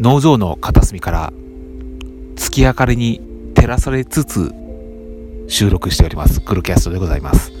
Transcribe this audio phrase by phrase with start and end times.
[0.00, 1.32] 農場の片隅から
[2.36, 3.20] 月明かりに
[3.54, 4.52] 照らされつつ
[5.48, 6.40] 収録しております。
[6.40, 7.52] クルキャストでございます。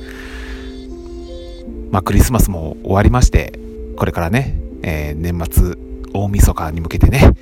[1.92, 3.58] まあクリスマスも終わりまして
[3.96, 5.76] これからね、えー、年末
[6.12, 7.34] 大晦日に向けてね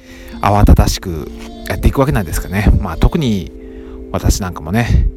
[0.43, 1.31] 慌ただしく
[1.69, 2.67] やっていくわけなんですかね。
[2.81, 3.51] まあ特に
[4.13, 5.09] 私なんかもね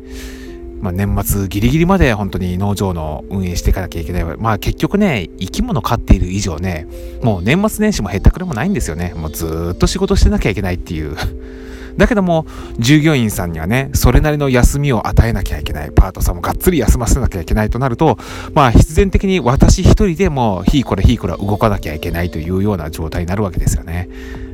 [0.82, 4.24] まあ、年末ギリギリまで本当に農場の運営していかなきゃいけない。
[4.24, 6.88] まあ結局ね、生き物飼っている以上ね、
[7.22, 9.14] もう年末年始も減ったくれもないんですよね。
[9.16, 11.16] もうずっと仕事してなきゃいけないっていう。
[11.98, 12.46] だけども、
[12.78, 15.92] 従業員さんにはね、それなりの休みを与えなきゃいけない。
[15.96, 18.18] パートさんもがっつり休ませなきゃいけないとなると、
[18.54, 24.10] まあ必然的に私一人でも、ひいこれひいこれ動かなきゃいけないというような状態になるわけですよね。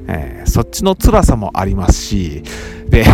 [0.08, 2.44] えー、そっちの辛さもありますし、
[2.90, 3.06] で、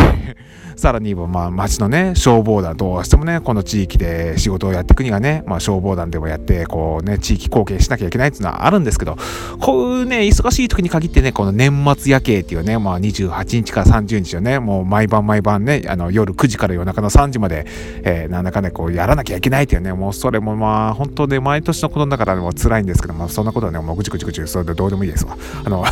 [0.77, 9.17] さらに言えば、まあ、町のね、消防団、どうしてもね、この地域で仕事をやっていくにはね、まあ、消防団でもやって、こうね、地域貢献しなきゃいけないっていうのはあるんですけど、
[9.59, 17.65] こういうね、忙しい時に限ってね、この年末夜景っていうね、まあ、28日から30日をね、もう毎晩毎晩ね、あの、夜9時から夜中の3時まで、
[18.03, 25.35] えー、なんだかね、こう、やらなきゃいけないっていうね、もうそれもまあ、本当ね、毎年のことだからもう辛いんですけど、まあ、そんなことはね、もうぐちぐちぐち、それでどうでもいいですわ。
[25.65, 25.83] あの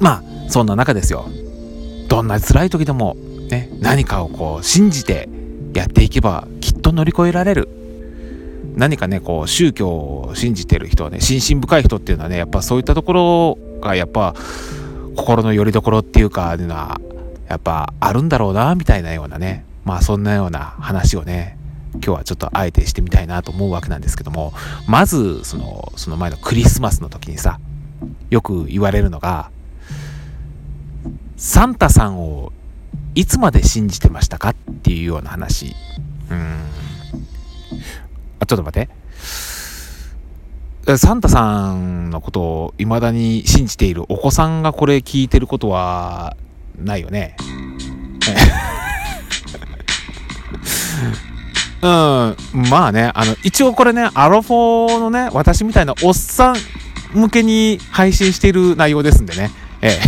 [0.00, 1.24] まあ、そんな中ですよ。
[2.12, 3.16] どんな辛い時でも、
[3.48, 5.30] ね、何かをこう信じて
[5.72, 7.70] やっていけばきっと乗り越えられる。
[8.76, 14.34] 何かねこう宗教を信じてる人はね心身深い人っていうのはねやっぱそういったところがやっぱ
[15.16, 17.00] 心の拠り所っていうかいうのは
[17.48, 21.56] やっぱあるんだろうなみたいなようなねまあそんなような話をね
[21.94, 24.52] 今日はちょっとあえてしてみたいなと思うわけなんですけども
[24.86, 27.58] まずそのその前のクリスマスの時にさ
[28.28, 29.50] よく言われるのが
[31.44, 32.52] サンタさんを
[33.16, 35.74] いつまで信じてましたかっていうような話。
[36.30, 36.60] うん。
[38.38, 38.88] あ、ちょっと待っ
[40.86, 40.96] て。
[40.96, 46.36] サンタさんのことを未だに信じているお子さんがこれ聞いてることは
[46.78, 47.36] ないよね。
[51.82, 52.36] うん、
[52.70, 56.56] まあね、あの、一応これね、アロフォーのね、私みたいなおっさん
[57.12, 59.50] 向けに配信している内容ですんでね。
[59.80, 60.00] ええ。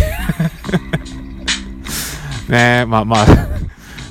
[2.49, 3.17] ねまあま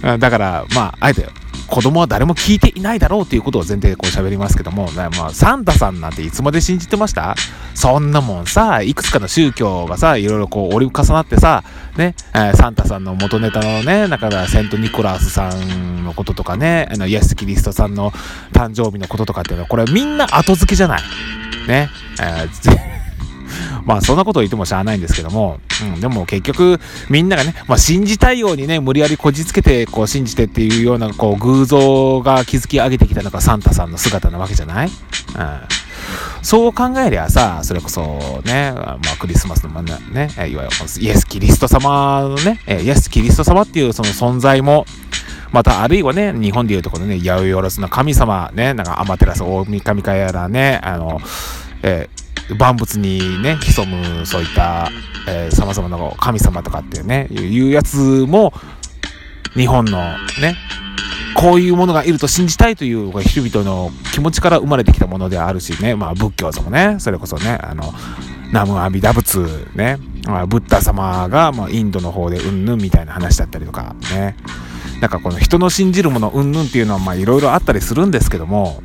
[0.02, 1.26] あ だから、まあ、あえて、
[1.66, 7.34] 子供は誰も聞いていないだろうということを前提でこう喋りますけども、まあ、サンタさんなんていつまで信じてました？
[7.74, 11.64] そんなもんさ、いくつかの宗教がさ、いろいろこう折り重なってさ、
[11.96, 18.12] ね、え、サンタさんの元ネタのね、だからセント・ニコラスさんのこととかね、あのイエス・キリストさんの
[18.52, 21.02] 誕生日のこととかっていうのは、これみんな後付けじゃない。
[21.66, 21.88] ね。
[22.20, 22.93] えー
[23.84, 25.60] まあそんなことを言ってもしゃあないんですけども、
[25.94, 26.80] うん、でも結局
[27.10, 34.88] みんながね、まあ信じたいようにね、無理やりこじつけてこう信じてっていうようなこう偶像が築き上げてきたのがサンタさんの姿なわけじゃない？
[34.88, 34.92] うん。
[36.42, 38.02] そう考えりゃさ、それこそ
[38.44, 39.98] ね、まあクリスマスのね、
[40.36, 40.68] いわゆる
[41.00, 44.84] イエス・キリスト様のね、イエス・キリスト様っていうその存在も、
[45.52, 51.20] またあるいはね、日本でいうところね、八百万の神様ね、なんかアマテラス大神かやらね、あの、
[51.82, 52.23] えー
[52.58, 54.90] 万物にね、潜むそういった、
[55.28, 58.52] えー、様々な神様とかっていうね、いうやつも、
[59.54, 59.98] 日本の
[60.40, 60.56] ね、
[61.34, 67.92] こういうものがいると信じたいという人々の気持ちから生まれてきたものであるしね、まあ仏教ともね、それこそね、あの、
[68.52, 69.38] ナムアミダ仏
[69.74, 69.98] ね、
[70.48, 74.36] ブッダ様が、まあ、インドの方でうんぬんみたいな話だったりとかね、
[75.00, 78.82] なんかこの人の信じるものうんぬんっていうのはいろいろあったりするんですけども、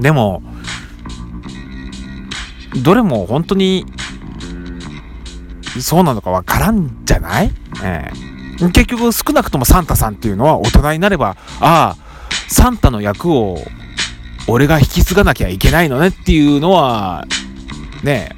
[0.00, 0.42] でも、
[2.82, 3.86] どれも本当に
[5.80, 7.50] そうなのかわからんじゃない、
[7.84, 11.96] えー、結局少なくともサンタさんっていうのは大人になればああ
[12.48, 13.58] サンタの役を
[14.48, 17.26] 俺が引き継がなきゃいけないのねっていうのは
[18.02, 18.30] ね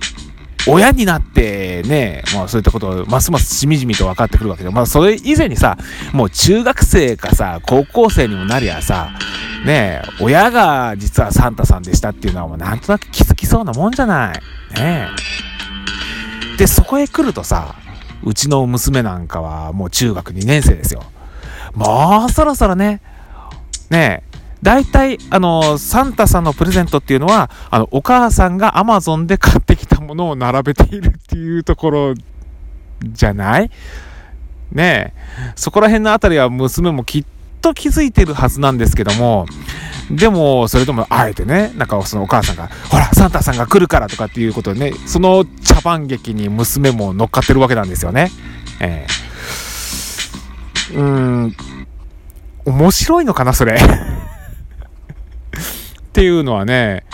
[0.66, 5.78] 親になってね、まあそういったことをますますしみじみと分かってくるわけで、まあそれ以前にさ、
[6.12, 9.10] もう中学生かさ、高校生にもなりゃさ、
[9.64, 14.40] ね、親が実はサンタさんでしたっていうのはもうなんとなく気づきそうなもんじゃない。
[14.78, 15.08] ね。
[16.58, 17.74] で、そこへ来るとさ、
[18.22, 21.02] うちの娘なんかはもう中学2年生ですよ。
[21.74, 23.00] もうそろそろね、
[23.90, 24.29] ねえ、
[24.62, 32.14] 大体、あの、サンタさんのプレゼントっていうのは、あの、お母さんがアマゾンで買ってきたものを並べているっていうところ
[33.02, 33.70] じゃない？
[34.72, 35.52] ねえ。
[35.56, 37.24] そこら辺のあたりは娘もきっ
[37.62, 39.46] と気づいてるはずなんですけども、
[40.10, 48.30] でも、それとも、あえてね、なんかそのお母さんが、ほら、サンタさんが来るからとかっていうことでね、その茶番劇に娘も乗っかってるわけなんですよね。
[48.80, 49.06] え
[50.90, 51.02] え、うー
[51.46, 51.56] ん、
[52.64, 53.78] 面白いのかな、それ。
[56.10, 57.04] っていうのはね、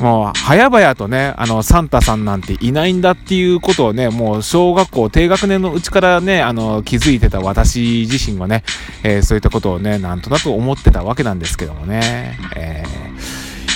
[0.00, 8.64] もう早々とねあのサンタさんなんていないんだっていうことをねもう小学校低学年のうちからねあの気づいてた私自身はね、
[9.04, 12.82] えー、そういったことをねなんとなく思ってたわけなんですけどもね、え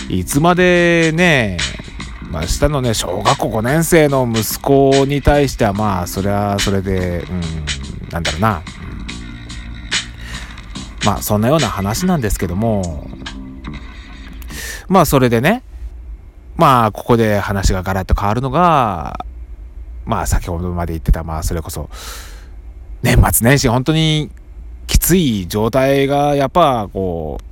[0.08, 1.58] ー、いつまでね
[2.30, 8.62] まあ、下のね小学校5年生の息子に対してはまあそれはそれでうんなんだろうな、
[11.04, 13.08] まあそんなような話なんですけども
[14.88, 15.62] まあそれでね
[16.56, 19.26] まあ、ここで話がガラッと変わるのが、
[20.04, 21.90] まあ、先ほどまで言ってた、まあ、それこそ、
[23.02, 24.30] 年末年始、本当に
[24.86, 27.44] きつい状態が、やっぱ、こう、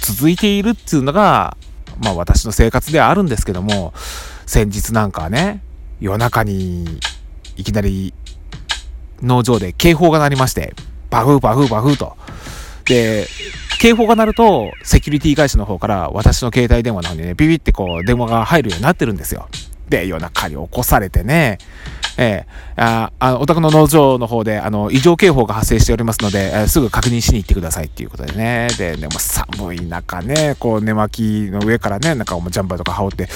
[0.00, 1.56] 続いているっていうのが、
[2.02, 3.92] まあ、私の生活ではあるんですけども、
[4.46, 5.62] 先日なんかね、
[6.00, 7.00] 夜中に、
[7.56, 8.14] いきなり、
[9.20, 10.74] 農場で警報が鳴りまして、
[11.10, 12.16] バフーバフーバフーと。
[12.84, 13.26] で、
[13.82, 19.48] 警報が鳴ると、セキュリティ会社の方から私の携帯電話の方にね、ビビってこう電話が入るようになってるんですよ。
[19.88, 21.58] で、夜中に起こされてね、
[22.16, 28.68] えー、ああお宅の農場の方であの異常警報が発生しておりますので、えー、すぐ確認しに行ってくださいっていうことでね。
[28.78, 33.28] で、でも寒い中ね、こう寝巻きの上からね、なんかもうジャンパーとか羽織って、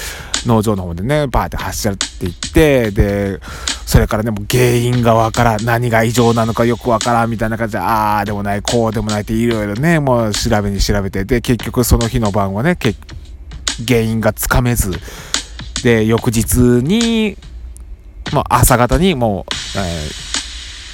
[0.45, 3.39] 農場の方でね、バーって走っていって、で、
[3.87, 12.77] それからね、もう原因がわからん、何が異常なのかよくわからんみたいな感じで、ああでもない、こうでもないっていろいろね、もう調べに調べて、で、結局その日の晩はね、
[13.87, 14.91] 原因がつかめず、
[15.83, 17.37] で、翌日に、
[18.33, 20.36] まあ、朝方にもう、えー、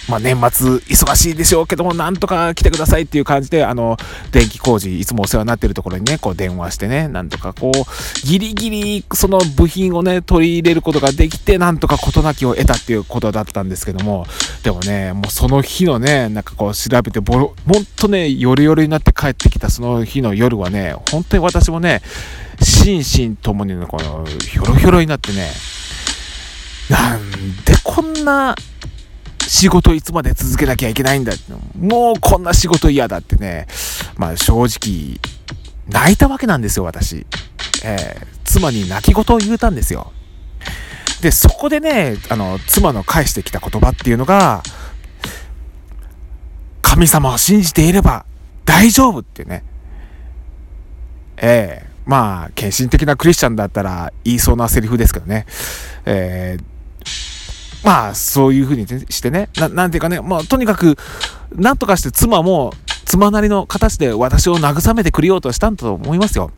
[0.09, 3.97] まあ、年末忙しいでしょうけども、なんとか来てくださいっていう感じで、あの、
[4.31, 14.25] 電気工事、いつもお世話になってるところにね、こう電話してね、なんとかこう、ギリギリその部品をね、取り入れることができて、なんとか事なきを得たっていうことだったんですけども、
[14.63, 22.01] でもね、もうその日のね、なんかこう調べて、ボロ、ほんとね、夜々になって帰ってきたその日の夜はね、本当に私もね、
[22.61, 25.50] 心身ともにね、この、ひょろひょろになってね、
[26.89, 27.31] なん
[27.63, 28.55] でこんな
[29.53, 33.67] 仕事いつまで続けなきゃいけないんだってもうこんな仕事嫌だってね、
[34.17, 35.19] まあ正直、
[35.88, 37.27] 泣いたわけなんですよ、私。
[37.85, 40.11] えー、妻に泣き言を言うたんですよ。
[41.21, 44.63] で、そこでね、あの、妻の返してきた言葉っていうのが、
[46.81, 48.25] 神様を信じていれば
[48.65, 49.63] 大丈夫ってね。
[51.38, 55.45] ええー、まあ、献身的なクリスチャンだったら言いそうなセリフですけどね。
[56.05, 56.73] えー
[57.83, 60.97] まあ、そういうふうにしてね、ななんていうかね、まあ、とにかく、
[61.56, 62.74] なんとかして妻も、
[63.06, 66.51] 妻なりの形で私を慰めてくれようとしたんだと思いますよ。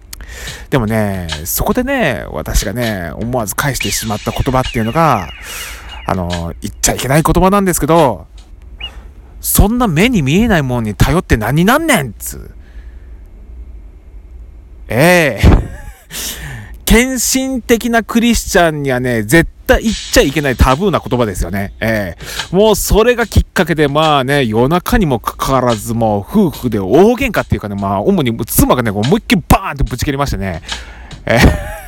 [0.69, 5.30] でもね、そこでね、私がね、思わず返してしまった言葉っていうのが、
[6.06, 8.28] あの、言っちゃいけない言葉なんですけど、
[9.42, 12.51] そんな目に見えないもんに頼って何なんねんつう。
[14.88, 15.66] ええ
[16.86, 21.74] 献身的なクリスチャンにはね、絶対言っちゃいけないタブーな言葉ですよね。
[21.80, 30.62] ええー、もうそれがきっかけで、まあね、夜中にもかかわらず、もう夫婦で大喧嘩っていうかね、まあ主に妻がね、思いっきりバーンってぶち切りましてね。
[31.26, 31.85] えー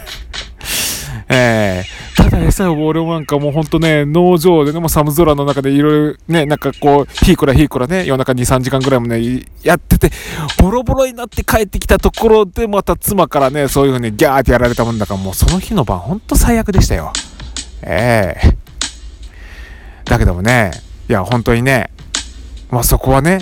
[1.29, 10.09] えー、ただでさえ俺なんかもうほんとね、農場でね、もう寒空の中でいろいろね、なんかこう、ヒーコラヒーコラね、夜中2、3時間ぐらいもね、やってて、
[10.57, 17.11] ボロボロになって帰ってきたところで、また妻からね、そういう風にギャーってやられたもんだから、もうその日の晩ほんと最悪でしたよ。
[17.83, 20.71] ええー、だけどもね、
[21.09, 21.89] いや、本当にね、
[22.71, 23.39] まあそこはね、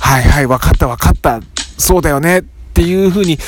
[0.00, 1.40] はいはい、分かった分かった、
[1.76, 3.38] そうだよねっていう風に、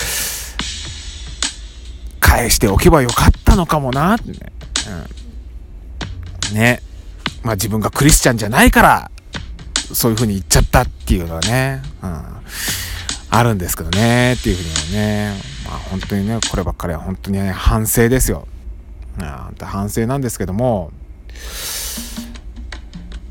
[2.29, 4.17] 返しておけばよかったのかもな。
[4.17, 4.39] ってね。
[6.51, 6.83] うん、ね。
[7.43, 9.11] まあ自分がクリスチャンじゃないから、
[9.95, 12.23] そういう風に言っちゃったっていうのはね、うん、
[13.31, 18.47] あるんですけどね、っていうふうにはね、まあ本当にね、こればっかりは本当にね、反省ですよ。
[19.19, 19.67] うん。
[19.67, 20.93] 反省なんですけども、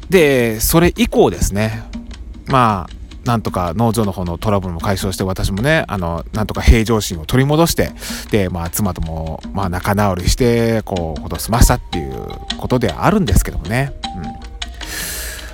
[0.09, 1.83] で、それ以降ですね、
[2.47, 2.96] まあ、
[3.27, 7.91] なんとか農場の方のトラブルも解消して私もねあのなんとか平常心を取り戻して
[8.31, 13.91] で、まあ、妻とも、まあ、仲直りしてこうこと済ましたっていうことではあるんですけどもね、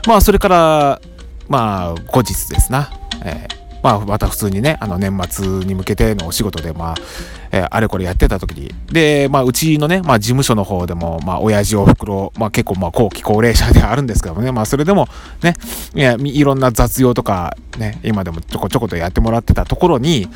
[0.06, 1.02] うん、まあそれから
[1.50, 2.90] まあ後日ですな、
[3.26, 6.96] えーまあ、また普通にね、あの年末に向けてのお仕事で、まあ、
[7.52, 15.10] えー、あれこれやってた時に、で、まあ、うちのね、まあ、事務所の方でも、まあ、親父おふくろ、まあ、結構、まあ、後期高齢者ではあるんですけどもね、まあ、それでも、
[15.44, 15.54] ね、
[15.94, 20.30] いや、いろんな雑用とか、ね、今でもちょこちょことやってもらってたところに、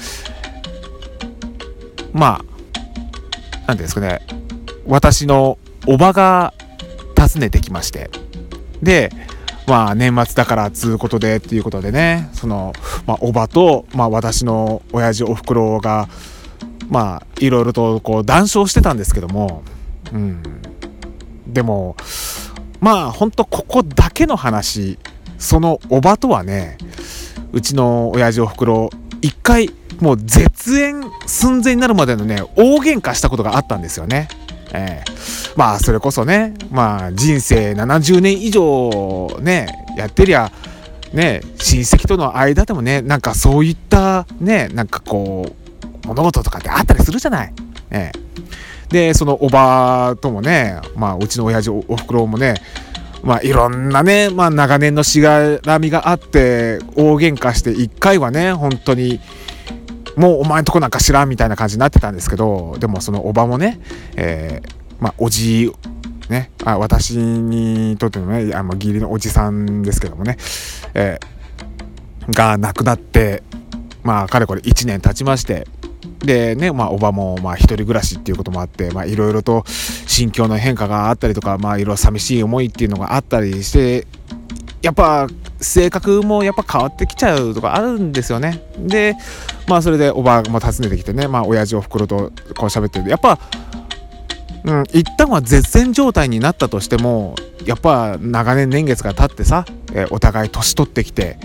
[2.12, 2.44] ま
[3.64, 4.20] あ、なんですかね、
[4.86, 6.54] 私のおばが
[7.18, 8.10] 訪ねてきまして、
[8.84, 9.10] で、
[9.68, 12.30] まあ年末だからつうことでっていうことでね。
[12.34, 12.74] その、
[13.06, 16.08] まあ、おばと、まあ、私の親父おふくろが
[16.90, 19.64] まあいろいろとこう談笑してたんですけども、
[20.14, 20.42] うん、
[21.46, 21.96] でも
[22.80, 24.98] まあほんとここだけの話。
[25.38, 26.78] そのおばとはね
[27.52, 28.90] うちの親父おふくろ
[29.22, 29.70] 一回
[30.00, 34.28] もう絶縁寸前になるまでのね大喧嘩したことがあったんですよね。
[34.74, 40.52] えー、まあそれこそねまあ人生70年以上ねやってりゃ
[41.14, 45.46] ね親戚との間でもねなんかそういったねなんかこ
[46.04, 47.54] う物事とかってあったりするじゃない。
[47.90, 52.56] えー、でそのおばともねまあうちの親父おふくろもね
[53.24, 59.20] まあいろんなね、まあ長年のしがらみがあって大喧嘩して一回はね本当に
[60.18, 63.80] もうお前んとこなんか知らんみたいな感じになってたんですけどでもそのおばもね、
[64.16, 65.72] えー、まあおじ
[66.30, 70.38] ねあ私にとってのねあの義理のおじさんですけどもね、
[70.94, 73.44] えー、が亡くなって
[74.04, 75.68] まあかれこれ1年経ちまして
[76.20, 84.08] でね、まあ、おばも、まあ、一人暮らしっていうこともあって、まあ、いろいろと心境の変化があったりとか、まあ、いろいろ寂しい思いっていうのがあったりして、
[84.82, 85.28] やっぱ、
[85.60, 88.62] 性格もやっぱ変わってきちゃうとかあるんですよね。
[88.78, 89.16] で、
[89.68, 92.30] まあ、それでおばあも訪ねてきてね、まあ、親父おふくろとこう
[92.66, 93.40] 喋ってるやっぱ、
[94.64, 97.36] うん、一旦は絶縁状態になったとしても、
[97.66, 101.38] やっぱ長年年月が経ってさ、えお互い年取ってきて、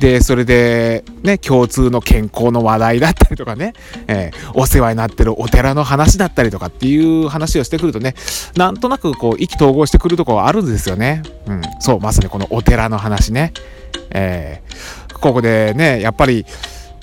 [0.00, 3.72] で、それで、ね、共通の健康の話題だったりとかね、
[4.06, 8.14] えー、お世話になってるお寺の話だったりとかっていう話をしてくるとね、
[8.56, 11.22] なんとなくこう、意気投合してくるところあるんですよね。
[11.46, 13.52] うん、そう、まさにこのお寺の話ね。
[14.10, 16.46] えー、ここでね、やっぱり、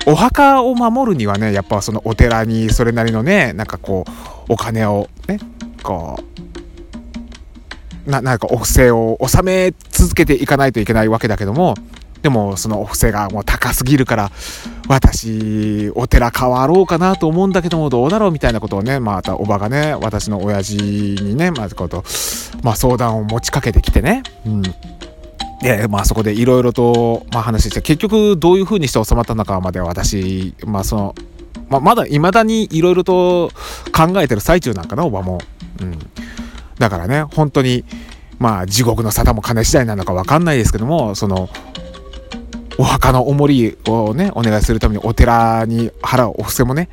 [0.06, 4.04] お墓を守るにはね、やっぱそのお寺にそれなりのね、なんかこ
[4.48, 5.38] う、お金をね、
[5.82, 6.36] こう、
[8.10, 11.74] ななんかお布施を納め続けていかないといけないわけだけども
[12.22, 14.30] でもそのお布施がもう高すぎるから
[14.88, 22.04] 私お寺変わろうかなと思うんだけどもどうだろうみたいなことをねまたおばがね私の親父にねまずこと、
[22.62, 24.22] まあ、相談を持ちかけてきてね。
[24.44, 24.62] うん
[25.62, 31.14] で、まあそこでいろいろと、まあ、話して結局どういうふうにして収まったのかまで私、まあその、
[31.68, 33.50] まあ、まだ未だにいろいろと
[33.92, 35.40] 考えてる最中なんかな、おばも。
[35.80, 35.98] うん。
[36.78, 37.84] だからね、本当に、
[38.38, 41.48] まあ地獄の沙汰も金次第なのか分かんないですけども、その、
[42.78, 46.88] お墓のお守りをね、お願いするためにお寺に払うお布施もね、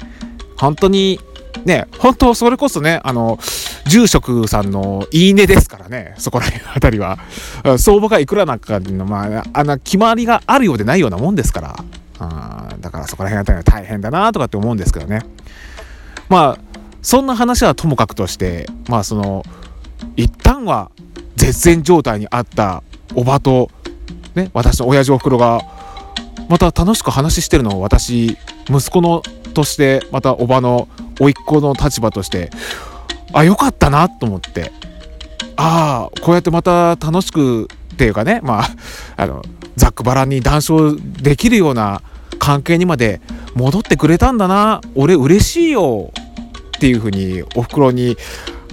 [0.57, 1.19] 本当に
[1.65, 3.39] ね、本当それこそね、あの、
[3.85, 7.19] 住職さんのいいねですからね、そこら辺あたりは。
[7.77, 11.75] 相場がいくらなんかの、まあ、あの、決まりがあるようでないようなもんですから。
[12.79, 15.21] だからそこら辺あたりは大変だなとかって思うんですけどね。
[16.29, 16.59] まあ、
[17.01, 19.43] そんな話はともかくとして、まあその、
[20.15, 20.91] 一旦は
[21.35, 22.83] 絶縁状態にあった
[23.15, 23.69] おばと、
[24.35, 25.61] ね、私の親父おふくろが
[26.49, 28.37] また楽しく話してるのを私
[28.69, 29.21] 息子の
[29.53, 30.87] としてまたおばの
[31.19, 32.49] 甥っ子の立場として
[33.33, 34.71] あよかったなと思って
[35.55, 38.69] ああこうやってまた楽しくっていうかねまあ
[39.17, 39.43] あの
[39.75, 42.01] ざっくばらんに談笑できるような
[42.39, 43.21] 関係にまで
[43.55, 46.11] 戻ってくれたんだな俺嬉しいよ
[46.77, 48.17] っていうふうにおふくろに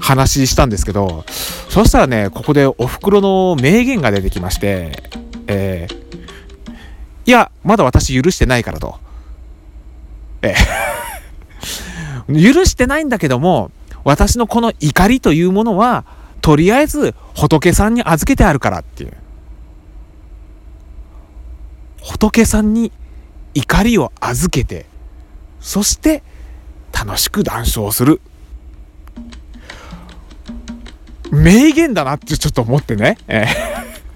[0.00, 1.25] 話したんですけど
[1.69, 5.03] そしたらねここでおふくろの名言が出てきまして
[5.47, 6.00] えー
[7.30, 8.99] いや、まだ私許してないからと。
[10.42, 10.52] え
[12.26, 12.26] え。
[12.26, 13.70] 許してないんだけども、
[14.02, 16.04] 私のこの怒りというものは、
[16.40, 19.12] とりあえず仏さんに預けてあるからっていう。
[22.02, 22.90] 仏さんに
[23.54, 24.87] 怒りを預けて、
[25.60, 26.25] そして
[26.92, 28.20] 楽しく談笑する。
[31.30, 33.18] 名言だなってちょっと思ってね。
[33.28, 33.46] え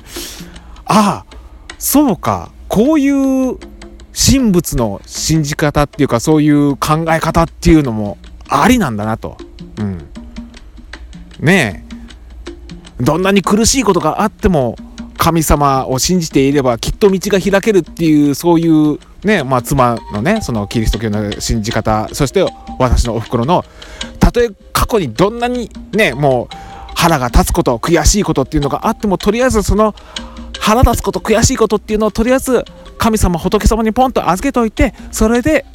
[0.86, 1.26] ああ、
[1.78, 2.50] そうか。
[2.74, 3.56] こういう
[4.12, 9.36] 神仏の信じ方っていうかそういう考え方っていうのもありなんだなと。
[9.78, 10.08] うん、
[11.38, 11.84] ね
[12.98, 14.74] えどんなに苦しいことがあっても
[15.16, 22.44] 神様を信じていればきっと道が開けるっていうそういうねまあ妻のねそのキリスト教の信じ方そして
[22.80, 23.64] 私のおふくろの
[24.18, 26.56] たとえ過去にどんなにねもう
[26.96, 29.94] 腹が立つこと悔しいことっていうのがあってもとりあえずその
[30.64, 32.64] 腹立つこと悔しいことっていうのをとりあえず
[32.96, 35.66] 神様仏様にポンと預けといてそれで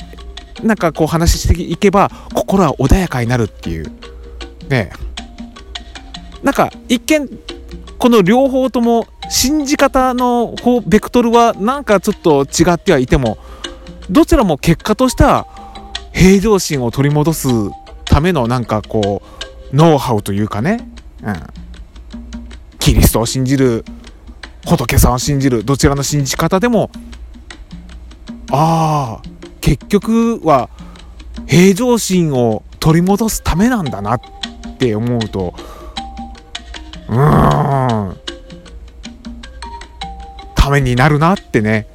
[0.63, 3.91] なんかこう話していけば心は穏やかになるっていう。
[4.67, 4.91] ね
[6.41, 7.29] なんか一見
[7.99, 13.37] この両方とも信じ方の方ベクトルはなんかちょっと違ってはいても
[14.09, 15.45] どちらも結果としては
[16.13, 17.47] 平常心を取り戻す
[18.05, 19.21] ためのなんかこ
[19.71, 20.89] うノウハウというかね、
[21.21, 21.35] うん、
[22.79, 23.85] キリストを信じる
[24.69, 26.91] 仏さんを信じるどちらの信じ方でも
[28.51, 29.29] ああ
[29.61, 30.69] 結局は
[31.47, 34.21] 平常心を取り戻すためなんだなっ
[34.77, 35.55] て思うと
[37.09, 38.17] うーん
[40.55, 41.87] ためになるなってね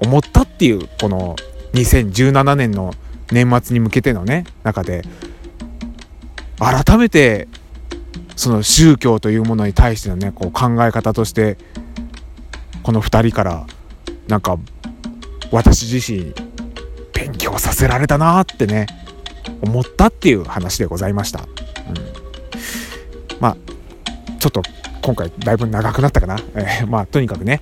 [0.00, 1.36] 思ったっていうこの
[1.74, 2.92] 2017年の
[3.30, 5.02] 年末に向けてのね中で
[6.58, 7.48] 改めて
[8.36, 11.56] その宗教というものに対してのねこう考え方として
[12.82, 13.66] この2人から
[14.28, 14.58] なんか
[15.50, 16.34] 私自身
[17.12, 18.86] 勉強させられたなってね
[19.60, 21.46] 思ったっていう話でございました、うん、
[23.40, 23.56] まあ
[24.38, 24.62] ちょっと
[25.02, 27.60] 今回だいぶ長くなったかな、えー、まあとにかくね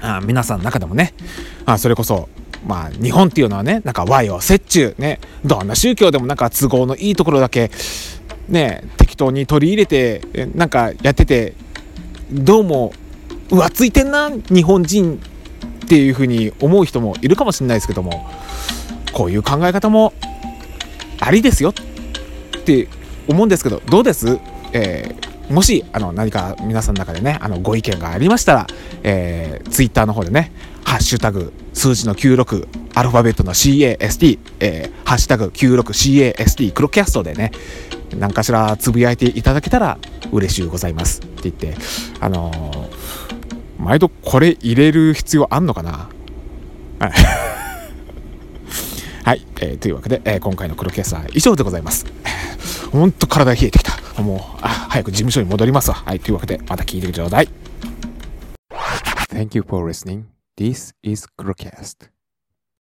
[0.00, 1.14] あ皆さんの中でもね
[1.64, 2.28] あそれこそ
[2.66, 7.70] まあ日本っていうのはねなんか和洋折衷ねどんな宗教でもなんか都合のいいところだけ
[8.48, 11.54] ね適当に取り入れてなんかやってて
[12.30, 12.92] どうも
[13.50, 15.20] 浮ついてんな日本人
[15.84, 18.28] っていうふうに思う人もいるかもしれないですけども
[19.12, 20.12] こういう考え方も
[21.20, 22.88] ありですよって
[23.28, 24.38] 思うんですけどどうです、
[24.72, 28.66] えー、もしあの何か皆さんの中でねあのご意見がありましたら、
[29.02, 30.52] えー、ツイッターの方でね
[30.86, 37.50] 「ハッシュタグ数字の96アルファベットの CAST、えー、ハッシュタグ 96CAST クロキャストでね
[38.16, 39.98] 何かしらつぶやいていただけたら
[40.32, 41.74] 嬉しゅうございますって言って
[42.20, 43.25] あのー、
[43.86, 46.08] 毎度これ入れる必要あんのかな？
[49.24, 52.04] はい、えー、というわけで、えー、今回の黒キャスは以上でございます。
[52.90, 53.92] ほんと体冷えてきた。
[54.20, 56.02] もう、あ、早く事務所に戻りますわ。
[56.04, 57.48] はい、というわけで、また聞いてください。
[59.30, 60.24] Thank you for listening.
[60.56, 62.15] This is Crocast.